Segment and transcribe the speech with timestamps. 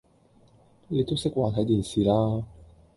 [0.87, 2.43] 你都識話睇電視啦